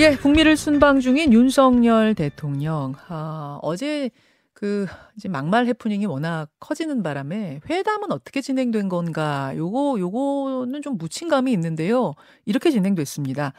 예, 0.00 0.16
북미를 0.16 0.56
순방 0.56 1.00
중인 1.00 1.30
윤석열 1.34 2.14
대통령. 2.14 2.94
아, 3.08 3.58
어제 3.60 4.08
그 4.54 4.86
이제 5.14 5.28
막말 5.28 5.66
해프닝이 5.66 6.06
워낙 6.06 6.48
커지는 6.58 7.02
바람에 7.02 7.60
회담은 7.68 8.10
어떻게 8.10 8.40
진행된 8.40 8.88
건가? 8.88 9.52
요거 9.54 9.96
요거는 9.98 10.80
좀 10.80 10.96
묻힌 10.96 11.28
감이 11.28 11.52
있는데요. 11.52 12.14
이렇게 12.46 12.70
진행됐습니다. 12.70 13.52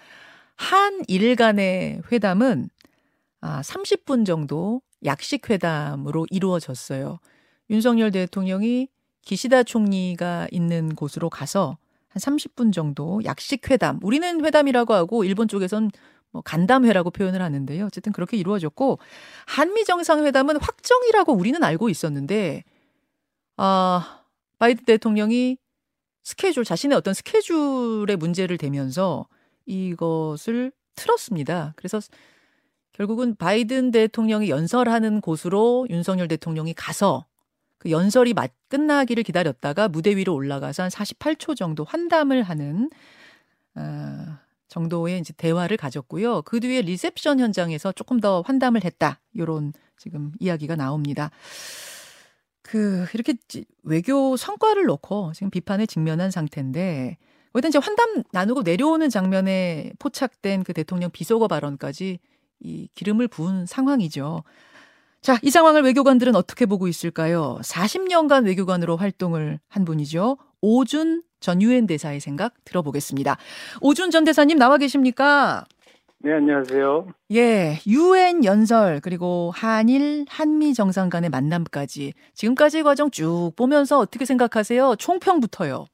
한일 0.55 1.35
간의 1.35 2.01
회담은 2.11 2.69
아, 3.41 3.61
30분 3.61 4.25
정도 4.25 4.81
약식 5.05 5.47
회담으로 5.47 6.25
이루어졌어요. 6.31 7.19
윤석열 7.69 8.09
대통령이 8.09 8.87
기시다 9.21 9.61
총리가 9.61 10.47
있는 10.49 10.95
곳으로 10.95 11.29
가서 11.29 11.77
한 12.07 12.19
30분 12.19 12.73
정도 12.73 13.21
약식 13.25 13.69
회담. 13.69 13.99
우리는 14.01 14.43
회담이라고 14.43 14.95
하고 14.95 15.23
일본 15.23 15.47
쪽에선 15.47 15.91
뭐 16.31 16.41
간담회라고 16.41 17.11
표현을 17.11 17.41
하는데요. 17.41 17.85
어쨌든 17.85 18.11
그렇게 18.11 18.37
이루어졌고 18.37 18.99
한미 19.45 19.85
정상회담은 19.85 20.57
확정이라고 20.61 21.33
우리는 21.33 21.61
알고 21.63 21.89
있었는데 21.89 22.63
아, 23.57 24.23
바이든 24.59 24.85
대통령이 24.85 25.57
스케줄 26.23 26.63
자신의 26.63 26.97
어떤 26.97 27.13
스케줄의 27.13 28.15
문제를 28.17 28.57
대면서 28.57 29.27
이것을 29.65 30.71
틀었습니다. 30.95 31.73
그래서 31.75 31.99
결국은 32.93 33.35
바이든 33.35 33.91
대통령이 33.91 34.49
연설하는 34.49 35.21
곳으로 35.21 35.87
윤석열 35.89 36.27
대통령이 36.27 36.73
가서 36.73 37.25
그 37.77 37.89
연설이 37.89 38.33
맞, 38.33 38.51
끝나기를 38.67 39.23
기다렸다가 39.23 39.87
무대 39.87 40.15
위로 40.15 40.35
올라가서 40.35 40.83
한 40.83 40.89
48초 40.89 41.55
정도 41.55 41.83
환담을 41.83 42.43
하는 42.43 42.89
어, 43.75 44.37
정도의 44.71 45.19
이제 45.19 45.33
대화를 45.35 45.75
가졌고요. 45.75 46.43
그 46.43 46.61
뒤에 46.61 46.81
리셉션 46.81 47.39
현장에서 47.39 47.91
조금 47.91 48.21
더 48.21 48.41
환담을 48.41 48.85
했다. 48.85 49.19
요런 49.37 49.73
지금 49.97 50.31
이야기가 50.39 50.77
나옵니다. 50.77 51.29
그 52.61 53.05
이렇게 53.13 53.33
외교 53.83 54.37
성과를 54.37 54.85
놓고 54.85 55.33
지금 55.33 55.49
비판에 55.49 55.85
직면한 55.85 56.31
상태인데 56.31 57.17
일단 57.53 57.69
이제 57.69 57.79
환담 57.79 58.23
나누고 58.31 58.61
내려오는 58.61 59.09
장면에 59.09 59.91
포착된 59.99 60.63
그 60.63 60.71
대통령 60.71 61.11
비속어 61.11 61.49
발언까지 61.49 62.19
이 62.61 62.89
기름을 62.95 63.27
부은 63.27 63.65
상황이죠. 63.65 64.43
자, 65.19 65.37
이 65.41 65.51
상황을 65.51 65.83
외교관들은 65.83 66.33
어떻게 66.35 66.65
보고 66.65 66.87
있을까요? 66.87 67.59
40년간 67.61 68.45
외교관으로 68.45 68.95
활동을 68.95 69.59
한 69.67 69.83
분이죠. 69.83 70.37
오준 70.61 71.23
전 71.41 71.61
유엔 71.61 71.87
대사의 71.87 72.21
생각 72.21 72.53
들어보겠습니다. 72.63 73.35
오준 73.81 74.11
전 74.11 74.23
대사님 74.23 74.57
나와 74.57 74.77
계십니까? 74.77 75.65
네, 76.19 76.33
안녕하세요. 76.33 77.07
예, 77.33 77.79
유엔 77.87 78.45
연설 78.45 79.01
그리고 79.01 79.51
한일 79.55 80.25
한미 80.29 80.75
정상 80.75 81.09
간의 81.09 81.31
만남까지 81.31 82.13
지금까지 82.35 82.83
과정 82.83 83.09
쭉 83.09 83.51
보면서 83.57 83.97
어떻게 83.97 84.23
생각하세요? 84.23 84.97
총평부터요. 84.97 85.87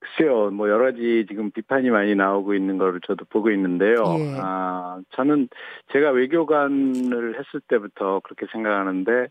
글쎄요, 0.00 0.50
뭐 0.50 0.68
여러 0.68 0.90
가지 0.90 1.26
지금 1.28 1.52
비판이 1.52 1.90
많이 1.90 2.16
나오고 2.16 2.54
있는 2.54 2.76
거를 2.76 3.00
저도 3.06 3.24
보고 3.26 3.52
있는데요. 3.52 3.94
예. 4.18 4.36
아, 4.40 4.98
저는 5.14 5.48
제가 5.92 6.10
외교관을 6.10 7.38
했을 7.38 7.60
때부터 7.68 8.20
그렇게 8.24 8.46
생각하는데 8.50 9.28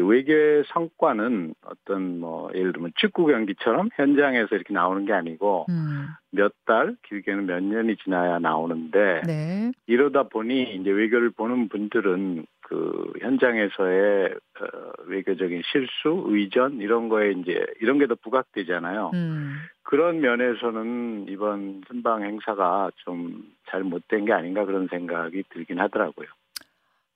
외교의 0.00 0.64
성과는 0.68 1.54
어떤 1.64 2.20
뭐 2.20 2.50
예를 2.54 2.72
들면 2.72 2.92
축구 2.96 3.26
경기처럼 3.26 3.90
현장에서 3.94 4.54
이렇게 4.54 4.74
나오는 4.74 5.04
게 5.06 5.12
아니고 5.12 5.66
음. 5.68 6.06
몇달 6.30 6.96
길게는 7.08 7.46
몇 7.46 7.62
년이 7.62 7.96
지나야 8.02 8.38
나오는데 8.40 9.22
네. 9.26 9.72
이러다 9.86 10.24
보니 10.24 10.74
이제 10.74 10.90
외교를 10.90 11.30
보는 11.30 11.68
분들은 11.68 12.46
그 12.62 13.12
현장에서의 13.20 14.34
어, 14.60 14.92
외교적인 15.06 15.62
실수, 15.70 16.24
의전 16.28 16.80
이런 16.80 17.08
거에 17.08 17.32
이제 17.32 17.64
이런 17.80 17.98
게 17.98 18.06
더 18.06 18.14
부각되잖아요. 18.16 19.10
음. 19.14 19.56
그런 19.82 20.20
면에서는 20.20 21.26
이번 21.28 21.82
순방 21.86 22.22
행사가 22.22 22.90
좀 22.96 23.44
잘못된 23.68 24.24
게 24.24 24.32
아닌가 24.32 24.64
그런 24.64 24.88
생각이 24.88 25.44
들긴 25.50 25.78
하더라고요. 25.78 26.26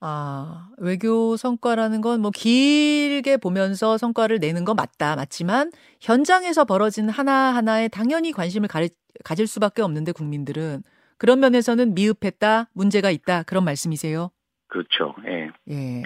아, 0.00 0.68
외교 0.78 1.36
성과라는 1.36 2.00
건 2.00 2.20
뭐 2.20 2.30
길게 2.30 3.36
보면서 3.38 3.98
성과를 3.98 4.38
내는 4.38 4.64
건 4.64 4.76
맞다. 4.76 5.16
맞지만 5.16 5.72
현장에서 6.00 6.64
벌어진 6.64 7.08
하나하나에 7.08 7.88
당연히 7.88 8.32
관심을 8.32 8.68
가리, 8.68 8.90
가질 9.24 9.46
수밖에 9.46 9.82
없는데 9.82 10.12
국민들은 10.12 10.82
그런 11.16 11.40
면에서는 11.40 11.94
미흡했다, 11.94 12.68
문제가 12.72 13.10
있다. 13.10 13.42
그런 13.42 13.64
말씀이세요? 13.64 14.30
그렇죠. 14.68 15.14
예. 15.26 15.50
예. 15.74 16.02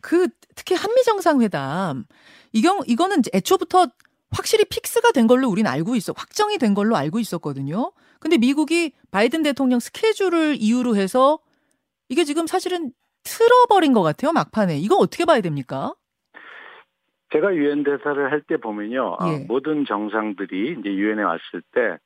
그 0.00 0.28
특히 0.54 0.74
한미 0.76 1.02
정상회담 1.04 2.04
이경 2.52 2.80
이거는 2.86 3.22
애초부터 3.34 3.88
확실히 4.30 4.64
픽스가 4.66 5.10
된 5.12 5.26
걸로 5.26 5.48
우리는 5.48 5.68
알고 5.70 5.96
있어. 5.96 6.12
확정이 6.16 6.58
된 6.58 6.74
걸로 6.74 6.96
알고 6.96 7.18
있었거든요. 7.18 7.92
근데 8.20 8.36
미국이 8.38 8.92
바이든 9.10 9.42
대통령 9.42 9.80
스케줄을 9.80 10.56
이유로 10.60 10.96
해서 10.96 11.38
이게 12.08 12.24
지금 12.24 12.46
사실은 12.46 12.92
틀어버린 13.24 13.92
것 13.92 14.02
같아요. 14.02 14.32
막판에. 14.32 14.76
이거 14.78 14.96
어떻게 14.96 15.24
봐야 15.24 15.40
됩니까? 15.40 15.94
제가 17.32 17.54
유엔 17.54 17.84
대사를 17.84 18.30
할 18.30 18.42
때 18.42 18.56
보면요. 18.56 19.16
아, 19.18 19.28
예. 19.32 19.44
모든 19.46 19.84
정상들이 19.84 20.76
이제 20.80 20.88
유엔에 20.90 21.22
왔을 21.22 21.62
때 21.72 21.96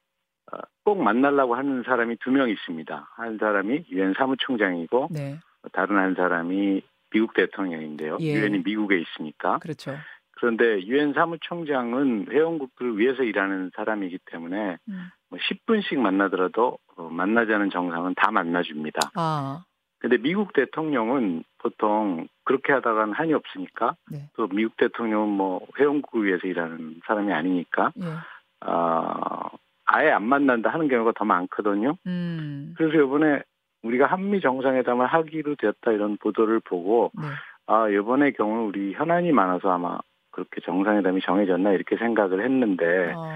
꼭 0.85 1.01
만나려고 1.03 1.55
하는 1.55 1.83
사람이 1.85 2.17
두 2.21 2.31
명 2.31 2.51
있습니다. 2.51 3.09
한 3.15 3.39
사람이 3.39 3.87
유엔 3.91 4.13
사무총장이고 4.19 5.09
네. 5.13 5.39
다른 5.73 5.97
한 5.97 6.15
사람이 6.15 6.83
미국 7.11 7.33
대통령인데요. 7.35 8.19
예. 8.21 8.35
유엔이 8.35 8.57
예. 8.59 8.63
미국에 8.65 9.01
있으니까. 9.01 9.59
그렇죠. 9.61 9.97
그런데 10.33 10.83
유엔 10.83 11.13
사무총장은 11.15 12.27
회원국들을 12.31 12.99
위해서 12.99 13.23
일하는 13.23 13.71
사람이기 13.77 14.19
때문에 14.27 14.77
음. 14.89 15.09
뭐 15.31 15.39
10분씩 15.39 15.99
만나더라도 15.99 16.79
어, 16.97 17.09
만나자는 17.09 17.71
정상은 17.71 18.15
다 18.17 18.31
만나줍니다. 18.33 19.13
아. 19.15 19.65
근데 20.03 20.19
미국 20.19 20.53
대통령은 20.53 21.45
보통 21.59 22.27
그렇게 22.43 22.73
하다간 22.73 23.13
한이 23.13 23.33
없으니까 23.35 23.95
네. 24.11 24.29
또 24.35 24.49
미국 24.49 24.77
대통령은 24.77 25.29
뭐 25.29 25.65
회원국을 25.79 26.25
위해서 26.25 26.49
일하는 26.49 27.01
사람이 27.07 27.33
아니니까 27.33 27.93
예. 28.03 28.69
어, 28.69 29.49
아예 29.85 30.11
안 30.11 30.25
만난다 30.25 30.71
하는 30.71 30.89
경우가 30.89 31.13
더 31.15 31.25
많거든요. 31.25 31.97
음. 32.09 32.75
그래서 32.77 33.01
이번에 33.01 33.43
우리가 33.85 34.07
한미 34.07 34.41
정상회담을 34.41 35.07
하기로 35.07 35.55
되었다 35.55 35.93
이런 35.93 36.17
보도를 36.17 36.59
보고 36.59 37.13
네. 37.15 37.29
아 37.69 37.89
이번의 37.89 38.33
경우는 38.33 38.65
우리 38.65 38.95
현안이 38.95 39.31
많아서 39.31 39.71
아마 39.71 40.01
그렇게 40.33 40.61
정상회담이 40.63 41.21
정해졌나 41.21 41.71
이렇게 41.71 41.97
생각을 41.97 42.43
했는데 42.45 43.13
어. 43.17 43.33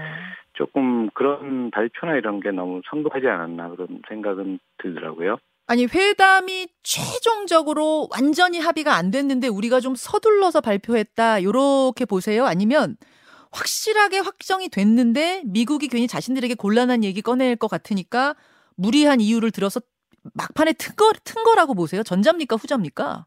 조금 0.51 1.09
그런 1.11 1.71
발표나 1.71 2.15
이런 2.15 2.41
게 2.41 2.51
너무 2.51 2.81
성급하지 2.89 3.25
않았나 3.25 3.69
그런 3.69 4.01
생각은 4.09 4.59
들더라고요. 4.79 5.37
아니 5.67 5.85
회담이 5.85 6.67
최종적으로 6.81 8.07
완전히 8.09 8.59
합의가 8.59 8.95
안 8.95 9.11
됐는데 9.11 9.49
우리가 9.49 9.81
좀 9.81 9.95
서둘러서 9.95 10.61
발표했다 10.61 11.39
이렇게 11.39 12.05
보세요? 12.05 12.45
아니면 12.45 12.95
확실하게 13.51 14.19
확정이 14.19 14.69
됐는데 14.69 15.43
미국이 15.45 15.89
괜히 15.89 16.07
자신들에게 16.07 16.55
곤란한 16.55 17.03
얘기 17.03 17.21
꺼낼 17.21 17.57
것 17.57 17.67
같으니까 17.67 18.35
무리한 18.77 19.19
이유를 19.19 19.51
들어서 19.51 19.81
막판에 20.35 20.73
튼, 20.73 20.95
거, 20.95 21.11
튼 21.25 21.43
거라고 21.43 21.73
보세요? 21.73 22.01
전자입니까 22.03 22.55
후자입니까? 22.55 23.25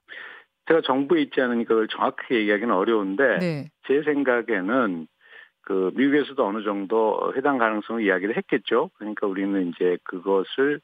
제가 0.69 0.81
정부에 0.87 1.23
있지 1.23 1.41
않으니까 1.41 1.69
그걸 1.69 1.89
정확하게 1.89 2.41
얘기하기는 2.41 2.75
어려운데 2.75 3.39
네. 3.39 3.71
제 3.87 4.03
생각에는 4.03 5.09
그 5.63 5.91
미국에서도 5.95 6.43
어느 6.47 6.63
정도 6.63 7.33
해당 7.37 7.59
가능성을 7.59 8.05
이야기를 8.05 8.37
했겠죠. 8.37 8.91
그러니까 8.97 9.27
우리는 9.27 9.69
이제 9.69 9.99
그것을 10.05 10.81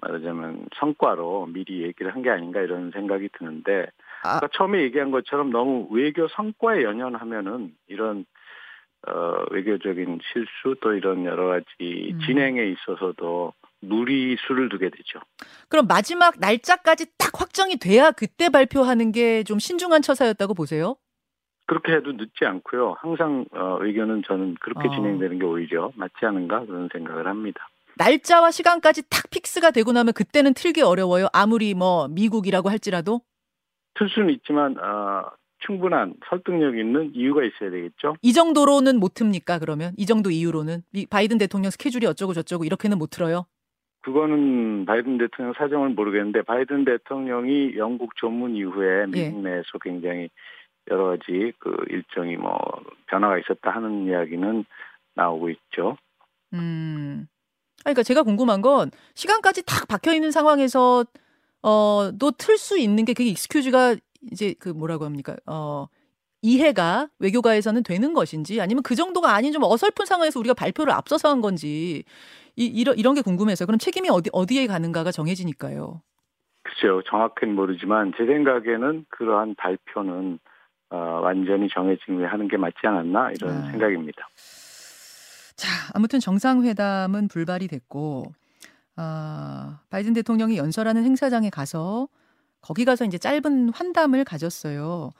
말하자면 0.00 0.68
성과로 0.76 1.46
미리 1.46 1.82
얘기를 1.82 2.14
한 2.14 2.22
게 2.22 2.30
아닌가 2.30 2.60
이런 2.60 2.90
생각이 2.92 3.28
드는데 3.38 3.86
아. 4.24 4.36
아까 4.36 4.48
처음에 4.52 4.80
얘기한 4.82 5.10
것처럼 5.10 5.50
너무 5.50 5.86
외교 5.90 6.26
성과에 6.28 6.82
연연하면은 6.82 7.74
이런 7.88 8.24
어, 9.06 9.44
외교적인 9.50 10.18
실수 10.32 10.74
또 10.80 10.92
이런 10.92 11.24
여러 11.24 11.46
가지 11.46 12.10
음. 12.12 12.18
진행에 12.26 12.64
있어서도 12.66 13.52
무리수를 13.80 14.68
두게 14.70 14.90
되죠. 14.90 15.20
그럼 15.68 15.86
마지막 15.86 16.34
날짜까지 16.40 17.16
딱 17.16 17.40
확정이 17.40 17.76
돼야 17.76 18.10
그때 18.10 18.48
발표하는 18.48 19.12
게 19.12 19.44
좀 19.44 19.60
신중한 19.60 20.02
처사였다고 20.02 20.54
보세요? 20.54 20.96
그렇게 21.66 21.92
해도 21.92 22.12
늦지 22.12 22.44
않고요. 22.44 22.96
항상 22.98 23.44
어, 23.52 23.78
의견은 23.80 24.22
저는 24.26 24.56
그렇게 24.60 24.88
어. 24.88 24.90
진행되는 24.90 25.38
게 25.38 25.44
오히려 25.44 25.92
맞지 25.94 26.24
않은가 26.26 26.64
그런 26.66 26.88
생각을 26.92 27.26
합니다. 27.28 27.68
날짜와 27.98 28.50
시간까지 28.52 29.08
탁 29.10 29.28
fix가 29.30 29.72
되고 29.72 29.92
나면 29.92 30.12
그때는 30.14 30.54
틀기 30.54 30.82
어려워요. 30.82 31.26
아무리 31.32 31.74
뭐 31.74 32.08
미국이라고 32.08 32.70
할지라도. 32.70 33.20
틀 33.94 34.08
수는 34.08 34.30
있지만 34.34 34.78
어, 34.78 35.30
충분한 35.66 36.14
설득력 36.28 36.78
있는 36.78 37.10
이유가 37.14 37.42
있어야 37.44 37.70
되겠죠. 37.70 38.14
이 38.22 38.32
정도로는 38.32 39.00
못 39.00 39.14
틉니까 39.14 39.58
그러면? 39.58 39.92
이 39.96 40.06
정도 40.06 40.30
이유로는 40.30 40.82
바이든 41.10 41.38
대통령 41.38 41.70
스케줄이 41.70 42.06
어쩌고 42.06 42.32
저쩌고 42.32 42.64
이렇게는 42.64 42.98
못 42.98 43.10
틀어요? 43.10 43.46
그거는 44.02 44.84
바이든 44.86 45.18
대통령 45.18 45.52
사정을 45.54 45.90
모르겠는데 45.90 46.42
바이든 46.42 46.84
대통령이 46.84 47.76
영국 47.76 48.14
조문 48.16 48.54
이후에 48.54 49.00
예. 49.00 49.06
미국 49.06 49.42
내에서 49.42 49.78
굉장히 49.82 50.30
여러 50.90 51.06
가지 51.06 51.52
그 51.58 51.76
일정이 51.90 52.36
뭐 52.36 52.56
변화가 53.06 53.38
있었다 53.38 53.70
하는 53.70 54.06
이야기는 54.06 54.64
나오고 55.14 55.50
있죠. 55.50 55.98
음. 56.54 57.26
그러니까 57.84 58.02
제가 58.02 58.22
궁금한 58.22 58.60
건 58.60 58.90
시간까지 59.14 59.62
탁 59.64 59.88
박혀 59.88 60.14
있는 60.14 60.30
상황에서 60.30 61.04
어또 61.62 62.30
틀 62.38 62.58
수 62.58 62.78
있는 62.78 63.04
게 63.04 63.14
그게 63.14 63.30
익스큐즈가 63.30 63.96
이제 64.30 64.54
그 64.58 64.68
뭐라고 64.68 65.04
합니까? 65.04 65.36
어 65.46 65.86
이해가 66.42 67.08
외교가에서는 67.18 67.82
되는 67.82 68.14
것인지 68.14 68.60
아니면 68.60 68.82
그 68.82 68.94
정도가 68.94 69.34
아닌 69.34 69.52
좀 69.52 69.62
어설픈 69.64 70.06
상황에서 70.06 70.38
우리가 70.38 70.54
발표를 70.54 70.92
앞서서 70.92 71.28
한 71.30 71.40
건지 71.40 72.04
이, 72.56 72.66
이런 72.66 72.96
이런 72.96 73.14
게 73.14 73.22
궁금해서 73.22 73.66
그럼 73.66 73.78
책임이 73.78 74.08
어디 74.10 74.30
어디에 74.32 74.66
가는가가 74.66 75.10
정해지니까요. 75.10 76.02
그렇죠. 76.62 77.02
정확히는 77.08 77.54
모르지만 77.54 78.12
제 78.16 78.26
생각에는 78.26 79.06
그러한 79.08 79.54
발표는 79.56 80.38
어, 80.90 80.96
완전히 80.96 81.68
정해진 81.68 82.16
후에 82.16 82.26
하는 82.26 82.48
게 82.48 82.56
맞지 82.56 82.78
않았나 82.84 83.32
이런 83.32 83.50
아. 83.50 83.70
생각입니다. 83.70 84.28
자, 85.58 85.68
아무튼 85.92 86.20
정상회담은 86.20 87.26
불발이 87.26 87.66
됐고 87.66 88.32
아, 88.94 89.80
바이든 89.90 90.12
대통령이 90.14 90.56
연설하는 90.56 91.04
행사장에 91.04 91.50
가서 91.50 92.08
거기 92.60 92.84
가서 92.84 93.04
이제 93.04 93.18
짧은 93.18 93.70
환담을 93.70 94.24
가졌어요. 94.24 95.10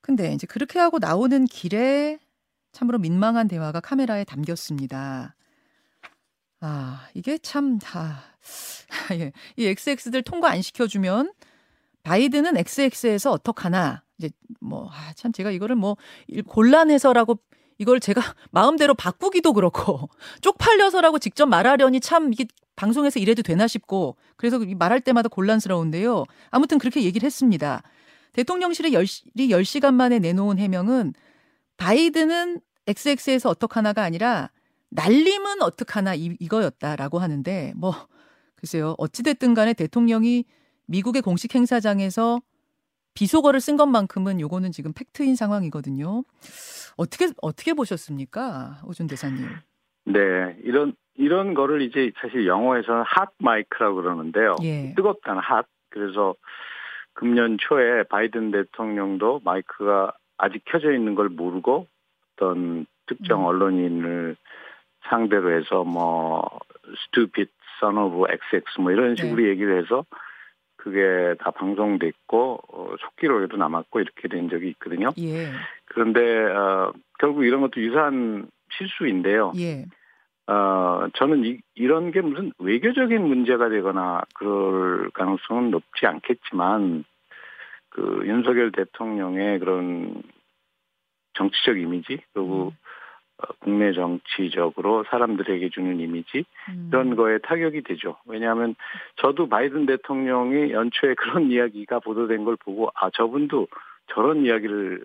근데 0.00 0.32
이제 0.32 0.46
그렇게 0.46 0.78
하고 0.78 0.98
나오는 1.00 1.44
길에 1.44 2.20
참으로 2.70 2.98
민망한 2.98 3.48
대화가 3.48 3.80
카메라에 3.80 4.22
담겼습니다. 4.22 5.34
아, 6.60 7.08
이게 7.14 7.36
참, 7.38 7.80
아, 7.94 8.22
예. 9.18 9.32
이 9.56 9.66
XX들 9.66 10.22
통과 10.22 10.50
안 10.50 10.62
시켜주면 10.62 11.32
바이든은 12.04 12.56
XX에서 12.56 13.32
어떡하나. 13.32 14.04
이제 14.18 14.30
뭐, 14.60 14.88
아, 14.92 15.12
참 15.14 15.32
제가 15.32 15.50
이거를 15.50 15.74
뭐 15.74 15.96
곤란해서라고 16.46 17.40
이걸 17.78 18.00
제가 18.00 18.20
마음대로 18.50 18.94
바꾸기도 18.94 19.52
그렇고 19.52 20.08
쪽팔려서라고 20.42 21.18
직접 21.18 21.46
말하려니 21.46 22.00
참 22.00 22.32
이게 22.32 22.46
방송에서 22.76 23.18
이래도 23.18 23.42
되나 23.42 23.66
싶고 23.66 24.16
그래서 24.36 24.58
말할 24.58 25.00
때마다 25.00 25.28
곤란스러운데요. 25.28 26.24
아무튼 26.50 26.78
그렇게 26.78 27.02
얘기를 27.02 27.26
했습니다. 27.26 27.82
대통령실이 28.32 28.92
10, 28.92 29.34
10시간 29.34 29.94
만에 29.94 30.18
내놓은 30.18 30.58
해명은 30.58 31.14
바이든은 31.76 32.60
XX에서 32.86 33.48
어떡하나가 33.48 34.02
아니라 34.02 34.50
날림은 34.90 35.60
어떡하나 35.62 36.14
이, 36.14 36.36
이거였다라고 36.38 37.18
하는데 37.18 37.72
뭐 37.76 37.94
글쎄요 38.56 38.94
어찌됐든 38.98 39.54
간에 39.54 39.74
대통령이 39.74 40.44
미국의 40.86 41.22
공식 41.22 41.54
행사장에서 41.54 42.40
비속어를 43.18 43.60
쓴 43.60 43.76
것만큼은 43.76 44.40
요거는 44.40 44.70
지금 44.70 44.92
팩트인 44.92 45.34
상황이거든요. 45.34 46.22
어떻게 46.96 47.26
어떻게 47.42 47.74
보셨습니까, 47.74 48.80
오준 48.86 49.08
대사님? 49.08 49.44
네, 50.04 50.56
이런 50.62 50.94
이런 51.16 51.54
거를 51.54 51.82
이제 51.82 52.12
사실 52.20 52.46
영어에서는 52.46 53.02
핫 53.04 53.30
마이크라고 53.38 53.96
그러는데요. 53.96 54.54
예. 54.62 54.94
뜨겁다는 54.94 55.42
핫. 55.42 55.66
그래서 55.90 56.36
금년 57.12 57.58
초에 57.58 58.04
바이든 58.04 58.52
대통령도 58.52 59.40
마이크가 59.42 60.12
아직 60.36 60.62
켜져 60.66 60.92
있는 60.92 61.16
걸 61.16 61.28
모르고 61.28 61.88
어떤 62.36 62.86
특정 63.06 63.40
음. 63.40 63.46
언론인을 63.46 64.36
상대로 65.08 65.58
해서 65.58 65.82
뭐 65.82 66.48
stupid 67.06 67.50
son 67.82 67.98
of 67.98 68.26
XX 68.30 68.80
뭐 68.80 68.92
이런 68.92 69.16
네. 69.16 69.22
식으로 69.22 69.42
네. 69.42 69.48
얘기를 69.48 69.82
해서 69.82 70.04
그게 70.78 71.34
다 71.40 71.50
방송됐고 71.50 72.60
어, 72.68 72.94
속기록에도 72.98 73.56
남았고 73.56 74.00
이렇게 74.00 74.28
된 74.28 74.48
적이 74.48 74.70
있거든요. 74.70 75.10
예. 75.18 75.50
그런데 75.86 76.20
어, 76.20 76.92
결국 77.18 77.44
이런 77.44 77.60
것도 77.60 77.80
유사한 77.80 78.48
실수인데요. 78.72 79.52
예. 79.58 79.84
어, 80.50 81.08
저는 81.14 81.44
이, 81.44 81.58
이런 81.74 82.10
게 82.10 82.22
무슨 82.22 82.52
외교적인 82.58 83.20
문제가 83.20 83.68
되거나 83.68 84.22
그럴 84.34 85.10
가능성은 85.10 85.70
높지 85.70 86.06
않겠지만 86.06 87.04
그 87.90 88.22
윤석열 88.24 88.72
대통령의 88.72 89.58
그런 89.58 90.22
정치적 91.34 91.78
이미지 91.78 92.18
그리고 92.32 92.68
음. 92.68 92.87
어, 93.38 93.52
국내 93.60 93.92
정치적으로 93.92 95.04
사람들에게 95.10 95.70
주는 95.70 96.00
이미지 96.00 96.44
음. 96.70 96.88
이런 96.90 97.14
거에 97.14 97.38
타격이 97.38 97.82
되죠. 97.82 98.16
왜냐하면 98.26 98.74
저도 99.16 99.48
바이든 99.48 99.86
대통령이 99.86 100.72
연초에 100.72 101.14
그런 101.18 101.50
이야기가 101.50 102.00
보도된 102.00 102.44
걸 102.44 102.56
보고 102.56 102.90
아 102.94 103.10
저분도 103.10 103.68
저런 104.12 104.44
이야기를 104.44 105.04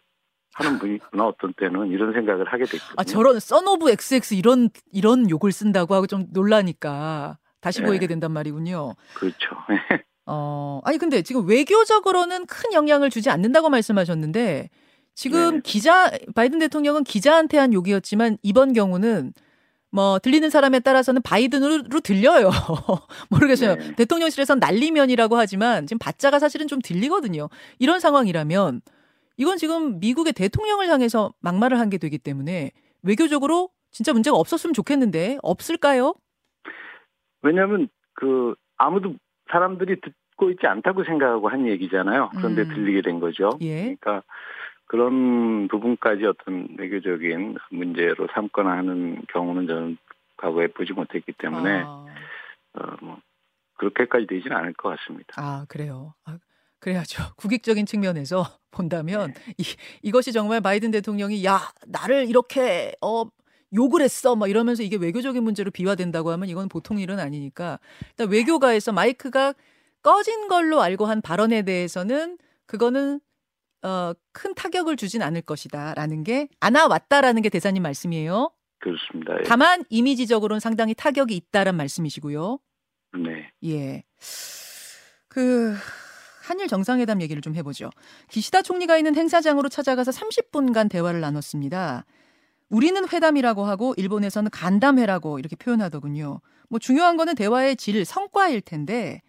하는 0.56 0.80
분이구나 0.80 1.26
어떤 1.26 1.54
때는 1.54 1.90
이런 1.90 2.14
생각을 2.14 2.46
하게 2.46 2.66
됐거든요. 2.66 2.96
아 2.98 3.04
저런 3.04 3.40
썬오브 3.40 3.90
XX 3.92 4.36
이런 4.36 4.70
이런 4.92 5.30
욕을 5.30 5.52
쓴다고 5.52 5.94
하고 5.94 6.08
좀 6.08 6.26
놀라니까 6.32 7.38
다시 7.62 7.82
네. 7.82 7.88
보이게 7.88 8.08
된단 8.08 8.32
말이군요. 8.32 8.94
그렇죠. 9.16 9.56
어 10.26 10.80
아니 10.86 10.98
근데 10.98 11.22
지금 11.22 11.48
외교적으로는 11.48 12.46
큰 12.46 12.74
영향을 12.74 13.10
주지 13.10 13.30
않는다고 13.30 13.70
말씀하셨는데 13.70 14.70
지금 15.16 15.56
네. 15.56 15.62
기자 15.64 16.12
바이든 16.36 16.60
대통령은 16.60 17.04
기자한테 17.04 17.58
한 17.58 17.74
욕이었지만 17.74 18.38
이번 18.42 18.74
경우는 18.74 19.34
뭐 19.92 20.18
들리는 20.18 20.50
사람에 20.50 20.80
따라서는 20.80 21.22
바이든으로 21.22 22.00
들려요. 22.00 22.50
모르겠어요. 23.30 23.76
네. 23.76 23.96
대통령실에선 23.96 24.58
난리면이라고 24.60 25.38
하지만 25.38 25.86
지금 25.86 26.00
바자가 26.00 26.40
사실은 26.40 26.68
좀 26.68 26.80
들리거든요. 26.82 27.48
이런 27.78 28.00
상황이라면 28.00 28.82
이건 29.38 29.58
지금 29.58 30.00
미국의 30.00 30.34
대통령을 30.34 30.88
향해서 30.90 31.34
막말을 31.42 31.80
한 31.80 31.90
게 31.90 31.98
되기 32.00 32.18
때문에 32.18 32.72
외교적으로 33.04 33.70
진짜 33.92 34.14
문제가 34.14 34.36
없었으면 34.38 34.74
좋겠는데 34.74 35.38
없을까요? 35.44 36.16
왜냐하면 37.44 37.88
그 38.14 38.56
아무도 38.78 39.16
사람들이 39.52 40.02
듣고 40.02 40.50
있지 40.50 40.66
않다고 40.66 41.04
생각하고 41.04 41.50
한 41.50 41.68
얘기잖아요. 41.68 42.32
그런데 42.36 42.64
음. 42.64 42.70
들리게 42.70 43.02
된 43.04 43.20
거죠. 43.20 43.52
예. 43.62 43.96
그러니까 44.00 44.24
그런 44.94 45.68
부분까지 45.70 46.24
어떤 46.24 46.68
외교적인 46.78 47.58
문제로 47.72 48.28
삼거나 48.32 48.78
하는 48.78 49.24
경우는 49.34 49.66
저는 49.66 49.98
과거에 50.38 50.68
보지 50.68 50.94
못했기 50.94 51.32
때문에 51.32 51.82
아. 51.84 52.06
어, 52.76 52.96
뭐 53.02 53.18
그렇게까지 53.80 54.28
되지는 54.28 54.56
않을 54.56 54.74
것 54.74 54.90
같습니다. 54.90 55.34
아 55.38 55.66
그래요. 55.68 56.14
아, 56.26 56.38
그래야죠. 56.78 57.24
국익적인 57.38 57.88
측면에서 57.88 58.44
본다면 58.70 59.34
네. 59.34 59.54
이, 59.58 59.64
이것이 60.04 60.32
정말 60.32 60.62
바이든 60.62 60.92
대통령이 60.92 61.44
야 61.44 61.58
나를 61.88 62.30
이렇게 62.30 62.92
어 63.02 63.24
욕을 63.74 64.04
했어 64.04 64.36
막 64.36 64.48
이러면서 64.48 64.84
이게 64.84 64.98
외교적인 64.98 65.44
문제로 65.44 65.72
비화된다고 65.72 66.30
하면 66.30 66.50
이건 66.50 66.70
보통 66.70 67.00
일은 67.00 67.18
아니니까 67.18 67.80
일단 68.12 68.30
외교가에서 68.30 68.92
마이크가 68.92 69.56
꺼진 70.04 70.48
걸로 70.50 70.84
알고 70.84 71.08
한 71.08 71.20
발언에 71.24 71.64
대해서는 71.64 72.38
그거는 72.68 73.22
어, 73.84 74.14
큰 74.32 74.56
타격을 74.56 74.96
주진 74.96 75.22
않을 75.22 75.42
것이다라는 75.42 76.24
게 76.24 76.48
안아 76.60 76.88
왔다라는 76.88 77.42
게 77.42 77.50
대사님 77.50 77.84
말씀이에요. 77.84 78.52
그렇습니다. 78.80 79.34
예. 79.40 79.44
다만 79.44 79.84
이미지적으로는 79.90 80.60
상당히 80.60 80.94
타격이 80.94 81.36
있다란 81.36 81.76
말씀이시고요. 81.76 82.60
네. 83.24 83.52
예. 83.66 84.04
그 85.28 85.76
한일 86.44 86.68
정상회담 86.68 87.22
얘기를 87.22 87.42
좀 87.42 87.56
해보죠. 87.56 87.90
기시다 88.30 88.62
총리가 88.62 88.98
있는 88.98 89.16
행사장으로 89.16 89.70
찾아가서 89.70 90.12
30분간 90.12 90.90
대화를 90.90 91.22
나눴습니다. 91.22 92.06
우리는 92.70 93.08
회담이라고 93.08 93.66
하고 93.66 93.94
일본에서는 93.98 94.50
간담회라고 94.50 95.40
이렇게 95.40 95.56
표현하더군요. 95.56 96.42
뭐 96.70 96.80
중요한 96.80 97.18
거는 97.18 97.36
대화의 97.36 97.76
질, 97.76 98.04
성과일 98.04 98.62
텐데 98.62 99.22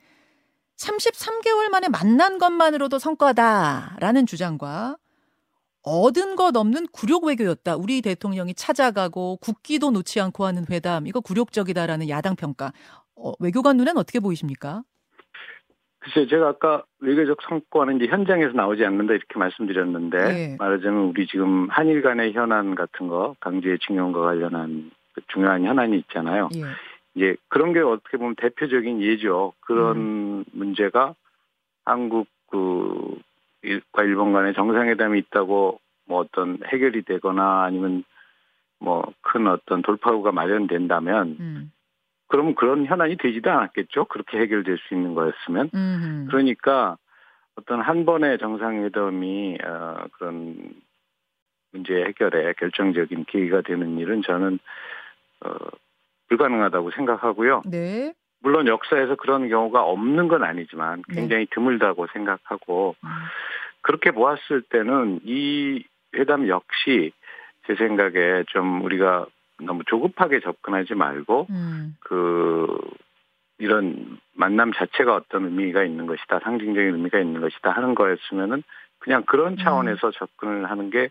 33개월 0.76 1.71
만에 1.71 1.88
만난 1.88 2.38
것만으로도 2.38 2.99
성과다라는 2.99 4.26
주장과 4.26 4.97
얻은 5.83 6.37
것 6.37 6.57
없는 6.57 6.87
굴욕 6.93 7.25
외교였다. 7.25 7.76
우리 7.76 8.00
대통령이 8.00 8.54
찾아가고 8.54 9.37
국기도 9.37 9.90
놓지 9.90 10.21
않고 10.21 10.47
하는 10.47 10.64
회담 10.71 11.07
이거 11.07 11.21
굴욕적이다라는 11.21 12.09
야당 12.09 12.37
평가. 12.37 12.73
어, 13.16 13.33
외교관 13.38 13.76
눈엔 13.76 13.97
어떻게 13.97 14.19
보이십니까? 14.19 14.83
글쎄요, 16.00 16.26
제가 16.26 16.49
아까 16.49 16.85
외교적 17.00 17.38
성과는 17.49 17.97
이제 17.97 18.07
현장에서 18.07 18.52
나오지 18.52 18.85
않는다 18.85 19.14
이렇게 19.14 19.38
말씀드렸는데 19.38 20.19
예. 20.19 20.57
말하자면 20.59 21.04
우리 21.04 21.26
지금 21.26 21.69
한일 21.71 22.02
간의 22.02 22.33
현안 22.33 22.75
같은 22.75 23.09
거 23.09 23.35
강제징용과 23.40 24.21
관련한 24.21 24.90
그 25.14 25.23
중요한 25.28 25.64
현안이 25.64 25.97
있잖아요. 25.99 26.50
예. 26.57 26.62
이제 27.14 27.37
그런 27.49 27.73
게 27.73 27.81
어떻게 27.81 28.16
보면 28.19 28.35
대표적인 28.37 29.00
예죠. 29.00 29.52
그런 29.61 29.97
음. 29.97 30.34
문제가 30.53 31.15
한국 31.85 32.29
그과 32.51 34.03
일본 34.05 34.33
간의 34.33 34.55
정상회담이 34.55 35.19
있다고 35.21 35.81
뭐 36.07 36.21
어떤 36.21 36.59
해결이 36.67 37.03
되거나 37.03 37.65
아니면 37.65 38.05
뭐 38.79 39.13
큰 39.35 39.49
어떤 39.49 39.83
돌파구가 39.83 40.31
마련된다면 40.31 41.37
음. 41.41 41.73
그러면 42.29 42.55
그런 42.55 42.87
현안이 42.87 43.17
되지도 43.17 43.51
않았겠죠. 43.51 44.05
그렇게 44.05 44.39
해결될 44.39 44.79
수 44.79 44.95
있는 44.95 45.15
거였으면. 45.15 45.71
음흠. 45.75 46.27
그러니까 46.31 46.97
어떤 47.57 47.81
한 47.81 48.05
번의 48.05 48.39
정상회담이 48.39 49.59
어, 49.65 50.05
그런 50.13 50.73
문제 51.73 51.95
해결에 52.05 52.53
결정적인 52.55 53.25
계기가 53.27 53.63
되는 53.63 53.99
일은 53.99 54.23
저는 54.23 54.61
어, 55.45 55.49
불가능하다고 56.29 56.93
생각하고요. 56.93 57.63
네. 57.67 58.15
물론 58.45 58.69
역사에서 58.69 59.17
그런 59.17 59.49
경우가 59.49 59.83
없는 59.83 60.29
건 60.29 60.45
아니지만 60.45 61.03
네. 61.09 61.15
굉장히 61.15 61.47
네. 61.47 61.51
드물다고 61.55 62.07
생각하고 62.13 62.95
음. 63.03 63.09
그렇게 63.81 64.11
보았을 64.11 64.61
때는 64.69 65.21
이 65.25 65.83
회담 66.15 66.47
역시 66.47 67.13
제 67.67 67.75
생각에 67.75 68.45
좀 68.49 68.85
우리가 68.85 69.27
너무 69.63 69.83
조급하게 69.87 70.41
접근하지 70.41 70.95
말고 70.95 71.47
음. 71.49 71.97
그 72.01 72.67
이런 73.59 74.19
만남 74.35 74.75
자체가 74.75 75.15
어떤 75.15 75.47
의미가 75.47 75.83
있는 75.83 76.05
것이다 76.05 76.41
상징적인 76.41 76.95
의미가 76.97 77.19
있는 77.21 77.41
것이다 77.41 77.71
하는 77.71 77.95
거였으면은 77.95 78.63
그냥 78.99 79.23
그런 79.25 79.55
음. 79.55 79.57
차원에서 79.57 80.09
음. 80.09 80.13
접근을 80.13 80.71
하는 80.71 80.91
게 80.91 81.09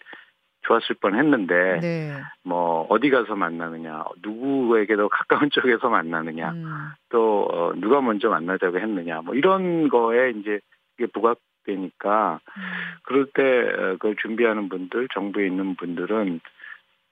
좋았을 0.63 0.95
뻔 1.01 1.15
했는데 1.15 1.79
네. 1.81 2.21
뭐 2.43 2.85
어디 2.89 3.09
가서 3.09 3.35
만나느냐 3.35 4.03
누구에게도 4.21 5.09
가까운 5.09 5.49
쪽에서 5.51 5.89
만나느냐 5.89 6.51
음. 6.51 6.65
또 7.09 7.47
어, 7.51 7.73
누가 7.75 8.01
먼저 8.01 8.29
만나자고 8.29 8.79
했느냐 8.79 9.21
뭐 9.21 9.35
이런 9.35 9.89
거에 9.89 10.31
이제 10.31 10.59
이게 10.97 11.07
부각되니까 11.07 12.39
음. 12.57 12.61
그럴 13.03 13.25
때 13.33 13.41
어, 13.43 13.91
그걸 13.93 14.15
준비하는 14.21 14.69
분들 14.69 15.07
정부에 15.13 15.47
있는 15.47 15.75
분들은 15.75 16.39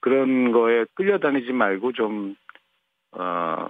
그런 0.01 0.51
거에 0.51 0.85
끌려다니지 0.95 1.53
말고 1.53 1.93
좀, 1.93 2.35
어, 3.11 3.67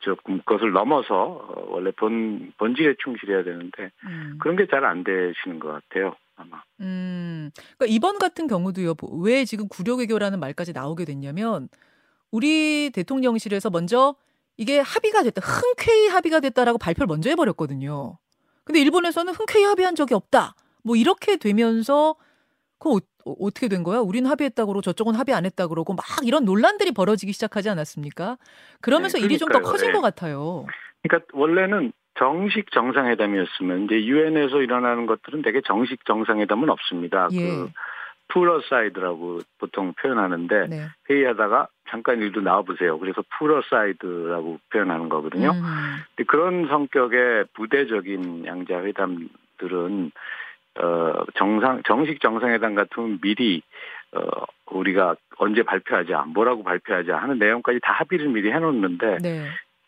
조금 0.00 0.38
그것을 0.38 0.72
넘어서 0.72 1.14
어, 1.24 1.66
원래 1.68 1.90
본, 1.92 2.52
본질에 2.58 2.94
충실해야 2.98 3.44
되는데 3.44 3.90
음. 4.04 4.38
그런 4.40 4.56
게 4.56 4.66
잘 4.66 4.84
안 4.84 5.04
되시는 5.04 5.58
것 5.60 5.68
같아요. 5.72 6.16
아마. 6.36 6.62
음. 6.80 7.50
그러니까 7.78 7.86
이번 7.94 8.18
같은 8.18 8.46
경우도요. 8.46 8.94
뭐왜 9.00 9.44
지금 9.44 9.68
구력외교라는 9.68 10.38
말까지 10.40 10.72
나오게 10.72 11.04
됐냐면 11.04 11.68
우리 12.30 12.90
대통령실에서 12.94 13.70
먼저 13.70 14.14
이게 14.56 14.78
합의가 14.80 15.22
됐다. 15.22 15.40
흔쾌히 15.42 16.08
합의가 16.08 16.40
됐다라고 16.40 16.78
발표를 16.78 17.06
먼저 17.06 17.30
해버렸거든요. 17.30 18.18
근데 18.64 18.80
일본에서는 18.80 19.32
흔쾌히 19.34 19.64
합의한 19.64 19.94
적이 19.94 20.14
없다. 20.14 20.54
뭐 20.82 20.96
이렇게 20.96 21.36
되면서 21.36 22.16
그 22.78 23.00
어, 23.24 23.50
떻게 23.50 23.68
된 23.68 23.82
거야? 23.82 23.98
우린 23.98 24.26
합의했다고 24.26 24.68
그러고 24.68 24.82
저쪽은 24.82 25.14
합의 25.14 25.34
안 25.34 25.44
했다고 25.46 25.70
그러고 25.70 25.94
막 25.94 26.04
이런 26.22 26.44
논란들이 26.44 26.92
벌어지기 26.92 27.32
시작하지 27.32 27.68
않았습니까? 27.70 28.38
그러면서 28.80 29.18
네, 29.18 29.24
일이 29.24 29.38
좀 29.38 29.48
더 29.50 29.60
커진 29.60 29.88
네. 29.88 29.92
것 29.94 30.00
같아요. 30.00 30.64
그러니까 31.02 31.26
원래는 31.36 31.92
정식 32.18 32.70
정상회담이었으면 32.72 33.84
이제 33.84 34.04
유엔에서 34.04 34.62
일어나는 34.62 35.06
것들은 35.06 35.42
되게 35.42 35.60
정식 35.60 36.04
정상회담은 36.04 36.70
없습니다. 36.70 37.28
예. 37.32 37.38
그 37.38 37.70
pull 38.28 38.63
aside라고 38.63 39.40
보통 39.58 39.92
표현하는데 39.94 40.66
네. 40.68 40.86
회의하다가 41.08 41.68
잠깐 41.88 42.20
일로 42.20 42.40
나와보세요. 42.40 42.98
그래서 42.98 43.22
pull 43.38 43.75
aside라고 43.75 44.58
표현하는 44.70 45.08
거거든요. 45.08 45.52
음. 45.52 46.24
그런 46.26 46.66
성격의 46.66 47.46
부대적인 47.54 48.46
양자 48.46 48.82
회담들은 48.82 50.10
어, 50.78 51.24
정상, 51.36 51.82
정식 51.86 52.20
정상회담 52.20 52.74
같으면 52.74 53.18
미리, 53.22 53.62
어, 54.12 54.20
우리가 54.66 55.16
언제 55.38 55.62
발표하자, 55.62 56.26
뭐라고 56.34 56.62
발표하자 56.64 57.16
하는 57.16 57.38
내용까지 57.38 57.80
다 57.82 57.92
합의를 57.92 58.28
미리 58.28 58.52
해놓는데, 58.52 59.18
네. 59.22 59.46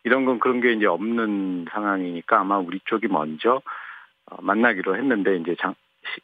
이런 0.08 0.24
건 0.24 0.38
그런 0.38 0.62
게 0.62 0.72
이제 0.72 0.86
없는 0.86 1.66
상황이니까 1.70 2.40
아마 2.40 2.56
우리 2.56 2.80
쪽이 2.86 3.08
먼저 3.08 3.60
어, 4.30 4.40
만나기로 4.40 4.96
했는데, 4.96 5.36
이제 5.36 5.54
장, 5.60 5.74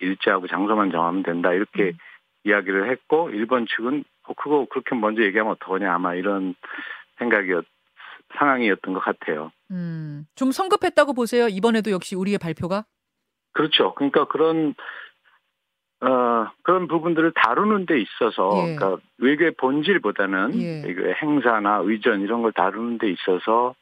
일자하고 0.01 0.47
장소만 0.47 0.91
정하면 0.91 1.23
된다, 1.23 1.53
이렇게 1.53 1.89
음. 1.89 1.99
이야기를 2.45 2.91
했고, 2.91 3.29
일본 3.29 3.67
측은, 3.67 4.05
어, 4.23 4.33
그거 4.33 4.67
그렇게 4.71 4.95
먼저 4.95 5.23
얘기하면 5.23 5.53
어떡하냐, 5.53 5.93
아마 5.93 6.15
이런 6.15 6.55
생각이었, 7.19 7.67
상황이었던 8.39 8.95
것 8.95 9.01
같아요. 9.01 9.53
음, 9.71 10.25
좀 10.35 10.51
성급했다고 10.51 11.13
보세요. 11.13 11.47
이번에도 11.47 11.91
역시 11.91 12.17
우리의 12.17 12.39
발표가? 12.39 12.87
그렇죠. 13.53 13.95
그러니까 13.95 14.25
그런 14.25 14.75
어, 16.07 16.51
그런 16.63 16.87
부분들을 16.87 17.33
다루는 17.35 17.87
데 17.87 18.01
있어서, 18.01 18.51
예. 18.69 18.77
그러니까 18.77 19.03
외교의 19.19 19.53
본질보다는 19.53 20.61
예. 20.61 20.83
외교의 20.87 21.15
행사나 21.15 21.81
의전 21.85 22.21
이런 22.21 22.43
걸 22.43 22.53
다루는 22.53 22.99
데 22.99 23.11
있어서, 23.11 23.75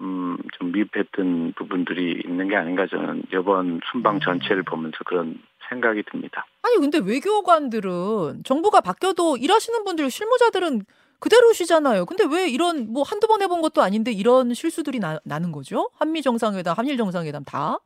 음, 0.00 0.36
좀 0.58 0.72
미흡했던 0.72 1.54
부분들이 1.56 2.22
있는 2.24 2.48
게 2.48 2.56
아닌가 2.56 2.86
저는 2.86 3.22
이번 3.32 3.80
순방 3.90 4.16
음. 4.16 4.20
전체를 4.20 4.64
보면서 4.64 4.98
그런 5.04 5.38
생각이 5.68 6.02
듭니다. 6.10 6.44
아니, 6.62 6.76
근데 6.76 6.98
외교관들은 6.98 8.42
정부가 8.44 8.80
바뀌어도 8.80 9.36
일하시는 9.36 9.84
분들, 9.84 10.10
실무자들은 10.10 10.82
그대로시잖아요. 11.20 12.04
근데 12.04 12.24
왜 12.30 12.48
이런, 12.48 12.92
뭐 12.92 13.02
한두 13.02 13.26
번 13.26 13.40
해본 13.40 13.62
것도 13.62 13.80
아닌데 13.80 14.12
이런 14.12 14.52
실수들이 14.52 14.98
나, 14.98 15.18
나는 15.24 15.52
거죠? 15.52 15.88
한미 15.98 16.20
정상회담, 16.20 16.74
한일 16.76 16.98
정상회담 16.98 17.44
다? 17.44 17.78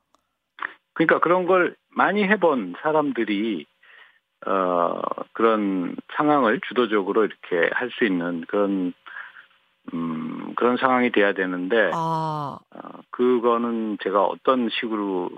그러니까 0.94 1.20
그런 1.20 1.46
걸 1.46 1.76
많이 1.98 2.22
해본 2.22 2.76
사람들이 2.80 3.66
어 4.46 5.00
그런 5.32 5.96
상황을 6.16 6.60
주도적으로 6.68 7.24
이렇게 7.24 7.70
할 7.74 7.90
수 7.90 8.04
있는 8.04 8.44
그런 8.46 8.92
음 9.92 10.52
그런 10.54 10.76
상황이 10.76 11.10
돼야 11.10 11.32
되는데 11.32 11.90
아. 11.92 12.58
어, 12.70 12.88
그거는 13.10 13.98
제가 14.02 14.22
어떤 14.24 14.68
식으로 14.70 15.28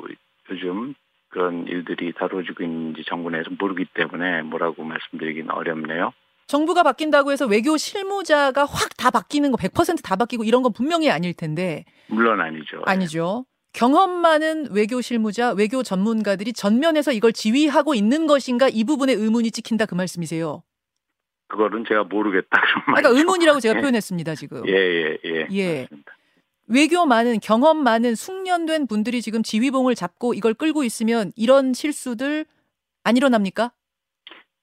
요즘 0.50 0.94
그런 1.30 1.66
일들이 1.66 2.12
다뤄지고 2.12 2.64
있는지 2.64 3.04
정부 3.06 3.30
내에서 3.30 3.48
모르기 3.58 3.86
때문에 3.94 4.42
뭐라고 4.42 4.82
말씀드리기는 4.84 5.50
어렵네요. 5.50 6.12
정부가 6.48 6.82
바뀐다고 6.82 7.30
해서 7.30 7.46
외교 7.46 7.76
실무자가 7.76 8.64
확 8.66 8.90
다 8.98 9.10
바뀌는 9.10 9.50
거 9.52 9.56
100%다 9.56 10.16
바뀌고 10.16 10.44
이런 10.44 10.62
건 10.62 10.72
분명히 10.74 11.10
아닐 11.10 11.32
텐데. 11.32 11.84
물론 12.08 12.40
아니죠. 12.40 12.82
아니죠. 12.84 13.44
경험 13.72 14.10
많은 14.20 14.68
외교 14.72 15.00
실무자, 15.00 15.52
외교 15.52 15.82
전문가들이 15.82 16.52
전면에서 16.52 17.12
이걸 17.12 17.32
지휘하고 17.32 17.94
있는 17.94 18.26
것인가 18.26 18.68
이 18.68 18.84
부분에 18.84 19.12
의문이 19.12 19.50
찍힌다 19.50 19.86
그 19.86 19.94
말씀이세요. 19.94 20.62
그거는 21.48 21.84
제가 21.88 22.04
모르겠다. 22.04 22.60
그러니까 22.86 23.08
의문이라고 23.10 23.60
제가 23.60 23.76
예. 23.76 23.80
표현했습니다 23.80 24.34
지금. 24.36 24.66
예예예. 24.66 25.18
예, 25.24 25.46
예, 25.50 25.56
예. 25.56 25.88
외교 26.68 27.04
많은 27.04 27.40
경험 27.40 27.82
많은 27.82 28.14
숙련된 28.14 28.86
분들이 28.86 29.20
지금 29.20 29.42
지휘봉을 29.42 29.96
잡고 29.96 30.34
이걸 30.34 30.54
끌고 30.54 30.84
있으면 30.84 31.32
이런 31.34 31.74
실수들 31.74 32.46
안 33.02 33.16
일어납니까? 33.16 33.72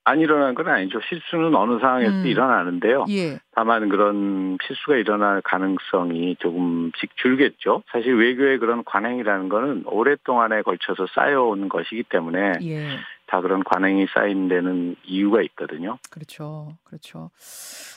안 0.08 0.20
일어나는 0.20 0.54
건 0.54 0.68
아니죠. 0.68 1.00
실수는 1.06 1.54
어느 1.54 1.78
상황에서 1.80 2.22
음. 2.22 2.26
일어나는데요. 2.26 3.04
예. 3.10 3.38
다만 3.52 3.90
그런 3.90 4.56
실수가 4.66 4.96
일어날 4.96 5.42
가능성이 5.42 6.36
조금씩 6.38 7.14
줄겠죠. 7.16 7.82
사실 7.92 8.16
외교의 8.16 8.58
그런 8.58 8.84
관행이라는 8.84 9.50
거는 9.50 9.82
오랫동안에 9.84 10.62
걸쳐서 10.62 11.08
쌓여온 11.14 11.68
것이기 11.68 12.04
때문에 12.04 12.54
예. 12.62 12.88
다 13.26 13.42
그런 13.42 13.62
관행이 13.62 14.06
쌓인 14.14 14.48
데는 14.48 14.96
이유가 15.04 15.42
있거든요. 15.42 15.98
그렇죠. 16.10 16.68
그렇죠. 16.84 17.30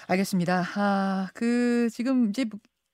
알겠습니다. 0.10 0.64
아, 0.76 1.30
그 1.34 1.88
지금 1.92 2.28
이제 2.30 2.46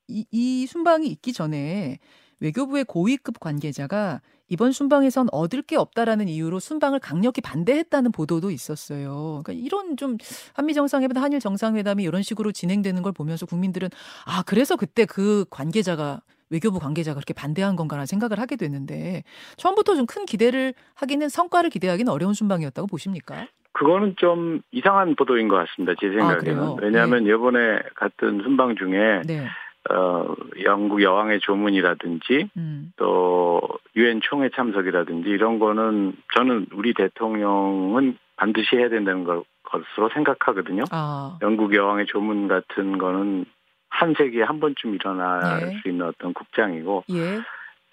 이, 0.08 0.26
이 0.32 0.68
순방이 0.68 1.08
있기 1.08 1.34
전에 1.34 1.98
외교부의 2.40 2.86
고위급 2.86 3.40
관계자가 3.40 4.22
이번 4.50 4.72
순방에선 4.72 5.28
얻을 5.32 5.62
게 5.62 5.76
없다라는 5.76 6.28
이유로 6.28 6.60
순방을 6.60 7.00
강력히 7.00 7.42
반대했다는 7.42 8.12
보도도 8.12 8.52
있었어요. 8.52 9.42
그러니까 9.44 9.54
이런 9.54 9.98
좀 9.98 10.18
한미 10.54 10.74
정상회담, 10.74 11.22
한일 11.22 11.40
정상회담이 11.40 12.04
이런 12.04 12.22
식으로 12.22 12.52
진행되는 12.52 13.02
걸 13.02 13.12
보면서 13.12 13.46
국민들은 13.46 13.90
아 14.26 14.44
그래서 14.46 14.76
그때 14.76 15.06
그 15.06 15.46
관계자가 15.50 16.22
외교부 16.50 16.80
관계자가 16.80 17.16
그렇게 17.16 17.34
반대한 17.34 17.76
건가라는 17.76 18.06
생각을 18.06 18.40
하게 18.40 18.56
됐는데 18.56 19.24
처음부터 19.58 19.96
좀 19.96 20.08
큰 20.08 20.26
기대를 20.26 20.74
하기는 20.96 21.28
성과를 21.28 21.70
기대하기는 21.70 22.10
어려운 22.12 22.34
순방이었다고 22.34 22.88
보십니까? 22.88 23.48
그거는 23.74 24.16
좀 24.18 24.62
이상한 24.72 25.16
보도인 25.16 25.50
것 25.50 25.58
같습니다. 25.58 25.94
제 26.00 26.10
생각에는. 26.10 26.64
아, 26.64 26.76
왜냐하면 26.82 27.26
네. 27.26 27.32
이번에 27.32 27.80
갔던 27.96 28.42
순방 28.44 28.78
중에 28.78 29.22
네. 29.26 29.46
어, 29.92 30.34
영국 30.64 31.04
여왕의 31.04 31.42
조문이라든지 31.42 32.50
음. 32.58 32.94
또 32.96 33.62
유엔 33.98 34.22
총회 34.22 34.50
참석이라든지 34.50 35.28
이런 35.28 35.58
거는 35.58 36.16
저는 36.36 36.68
우리 36.72 36.94
대통령은 36.94 38.18
반드시 38.38 38.76
해야 38.76 38.90
된다는 38.90 39.24
걸, 39.24 39.42
것으로 39.64 40.10
생각하거든요. 40.14 40.84
아. 40.92 41.38
영국 41.42 41.74
여왕의 41.74 42.06
조문 42.06 42.48
같은 42.48 43.00
거는 43.00 43.46
한 43.90 44.14
세기에 44.16 44.44
한 44.44 44.60
번쯤 44.60 44.94
일어날 44.94 45.42
예. 45.64 45.80
수 45.80 45.90
있는 45.90 46.06
어떤 46.06 46.34
국장이고 46.34 47.06
예. 47.10 47.40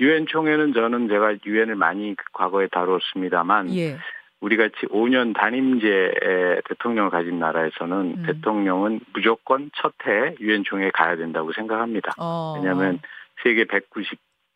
유엔 0.01 0.27
총회는 0.27 0.75
저는 0.75 1.09
제가 1.09 1.37
유엔을 1.47 1.77
많이 1.77 2.15
과거에 2.35 2.67
다뤘습니다만 2.67 3.75
예. 3.75 3.97
우리 4.41 4.59
같이 4.59 4.75
5년 4.91 5.35
단임제 5.35 6.61
대통령을 6.69 7.11
가진 7.11 7.39
나라에서는 7.39 7.97
음. 7.97 8.25
대통령은 8.27 9.01
무조건 9.15 9.71
첫해 9.77 10.35
유엔 10.41 10.65
총회에 10.65 10.91
가야 10.91 11.17
된다고 11.17 11.53
생각합니다. 11.55 12.13
어. 12.19 12.55
왜냐하면 12.59 13.01
세계 13.43 13.65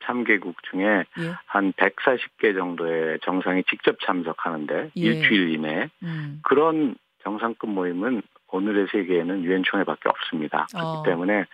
193개국 0.00 0.54
중에 0.70 1.04
예. 1.18 1.34
한 1.46 1.72
140개 1.72 2.54
정도의 2.56 3.18
정상이 3.22 3.64
직접 3.64 3.96
참석하는데 4.00 4.90
예. 4.96 5.00
일주일 5.00 5.50
이내 5.54 5.90
음. 6.02 6.40
그런 6.42 6.96
정상급 7.22 7.70
모임은 7.70 8.22
오늘의 8.50 8.86
세계에는 8.92 9.44
유엔 9.44 9.62
총회밖에 9.62 10.08
없습니다. 10.08 10.66
그렇기 10.70 10.86
어. 10.86 11.02
때문에 11.04 11.44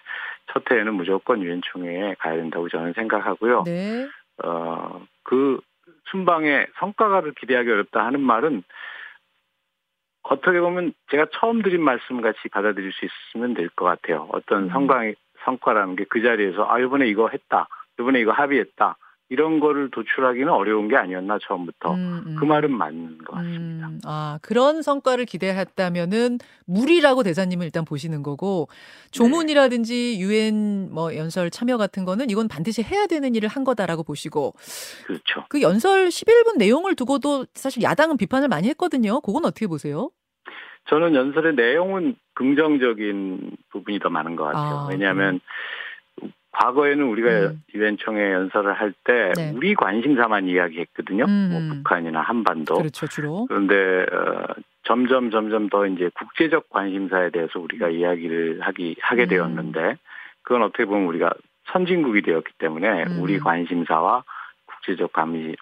첫 0.53 0.71
해에는 0.71 0.95
무조건 0.95 1.43
유엔 1.43 1.61
총회에 1.65 2.15
가야 2.19 2.37
된다고 2.37 2.69
저는 2.69 2.93
생각하고요. 2.93 3.65
네. 3.65 4.07
어, 4.45 5.05
그 5.23 5.61
순방의 6.11 6.67
성과를 6.79 7.33
기대하기 7.35 7.71
어렵다 7.71 8.05
하는 8.05 8.21
말은 8.21 8.63
어떻게 10.23 10.61
보면 10.61 10.93
제가 11.11 11.27
처음 11.33 11.63
드린 11.63 11.83
말씀 11.83 12.21
같이 12.21 12.49
받아들일 12.51 12.93
수 12.93 13.07
있으면 13.07 13.55
될 13.55 13.69
것 13.71 13.85
같아요. 13.85 14.29
어떤 14.33 14.65
음. 14.65 14.69
성과의 14.71 15.17
성과라는 15.45 15.97
게 15.97 16.05
그 16.09 16.23
자리에서 16.23 16.67
아 16.71 16.79
이번에 16.79 17.07
이거 17.09 17.29
했다, 17.29 17.69
이번에 17.99 18.21
이거 18.21 18.33
합의했다 18.33 18.97
이런 19.31 19.59
거를 19.59 19.91
도출하기는 19.91 20.49
어려운 20.49 20.89
게 20.89 20.97
아니었나 20.97 21.39
처음부터 21.41 21.95
음, 21.95 22.23
음. 22.27 22.37
그 22.39 22.45
말은 22.45 22.71
맞는 22.71 23.19
것 23.19 23.35
같습니다. 23.35 23.89
음, 23.89 23.99
아 24.05 24.39
그런 24.43 24.83
성과를 24.83 25.25
기대했다면은 25.25 26.39
무리라고 26.67 27.23
대사님은 27.23 27.65
일단 27.65 27.85
보시는 27.85 28.23
거고 28.23 28.69
조문이라든지 29.13 30.21
유엔 30.21 30.93
뭐 30.93 31.17
연설 31.17 31.51
참여 31.51 31.79
같은 31.79 32.05
거는 32.05 32.29
이건 32.29 32.49
반드시 32.49 32.83
해야 32.83 33.07
되는 33.07 33.35
일을 33.35 33.49
한 33.49 33.65
거다라고 33.65 34.03
보시고 34.03 34.53
그렇죠. 35.07 35.47
그 35.49 35.63
연설 35.63 36.09
11분 36.09 36.59
내용을 36.59 36.95
두고도 36.95 37.47
사실 37.55 37.83
야당은 37.83 38.19
비판을 38.19 38.49
많이 38.49 38.69
했거든요. 38.69 39.21
그건 39.23 39.47
어떻게 39.47 39.67
보세요? 39.67 40.11
저는 40.87 41.15
연설의 41.15 41.55
내용은 41.55 42.15
긍정적인 42.35 43.57
부분이 43.71 44.01
더 44.01 44.11
많은 44.11 44.37
것 44.37 44.45
같아요. 44.45 44.81
아, 44.81 44.89
왜냐하면 44.91 45.41
과거에는 46.55 47.05
우리가 47.05 47.29
음. 47.29 47.63
유엔총회 47.75 48.33
연설을 48.33 48.73
할때 48.75 49.33
네. 49.37 49.53
우리 49.55 49.75
관심사만 49.75 50.49
이야기했거든요. 50.49 51.25
음. 51.25 51.49
뭐 51.51 51.77
북한이나 51.77 52.21
한반도. 52.21 52.77
그렇죠, 52.77 53.07
주로. 53.07 53.47
그런데 53.49 54.07
어, 54.13 54.55
점점 54.85 55.31
점점 55.31 55.69
더 55.69 55.87
이제 55.87 56.11
국제적 56.15 56.71
관심사에 56.71 57.31
대해서 57.31 57.59
우리가 57.59 57.89
이야기를 57.89 58.61
하기 58.61 58.97
하게 59.01 59.25
음. 59.25 59.29
되었는데 59.29 59.97
그건 60.43 60.63
어떻게 60.63 60.85
보면 60.85 61.07
우리가 61.09 61.33
선진국이 61.73 62.23
되었기 62.23 62.53
때문에 62.59 63.05
음. 63.05 63.19
우리 63.21 63.39
관심사와 63.39 64.23
국제적 64.67 65.13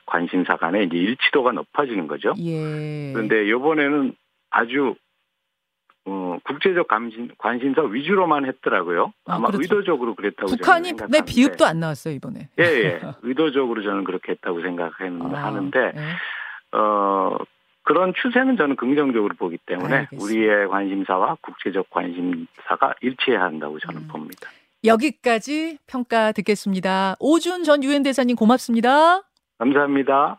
관심사 0.05 0.57
간의 0.57 0.87
이제 0.87 0.97
일치도가 0.97 1.53
높아지는 1.53 2.07
거죠. 2.07 2.35
예. 2.39 3.13
그런데 3.13 3.47
이번에는 3.47 4.15
아주 4.51 4.95
어, 6.05 6.39
국제적 6.45 6.89
관심, 6.89 7.29
관심사 7.39 7.83
위주로만 7.83 8.47
했더라고요. 8.47 9.13
아, 9.27 9.39
마 9.39 9.49
그렇죠. 9.49 9.63
의도적으로 9.63 10.15
그랬다고 10.15 10.49
북한이 10.49 10.95
내 11.11 11.21
비읍도 11.25 11.65
안 11.65 11.81
나왔어요 11.81 12.15
이번에. 12.15 12.49
예, 12.59 12.65
예. 12.65 13.01
의도적으로 13.23 13.83
저는 13.83 14.05
그렇게 14.05 14.33
했다고 14.33 14.63
생각하는데 14.63 15.79
아, 15.79 15.93
네. 15.93 16.15
어 16.73 17.37
그런 17.85 18.13
추세는 18.21 18.57
저는 18.57 18.77
긍정적으로 18.77 19.35
보기 19.37 19.59
때문에 19.67 19.95
알겠습니다. 19.95 20.25
우리의 20.25 20.69
관심사와 20.69 21.37
국제적 21.41 21.91
관심사가 21.91 22.95
일치해야 23.01 23.43
한다고 23.43 23.79
저는 23.79 24.03
음. 24.03 24.09
봅니다. 24.09 24.49
여기까지 24.85 25.79
평가 25.87 26.33
듣겠습니다. 26.33 27.15
오준 27.21 27.63
전 27.63 27.85
유엔 27.85 28.03
대사님 28.03 28.35
고맙습니다. 28.35 29.23
감사합니다. 29.59 30.39